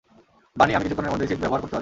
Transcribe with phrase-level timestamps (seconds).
[0.59, 1.79] বানি, আমি কিছুক্ষণের জন্য সিট ব্যবহার করতে পারি?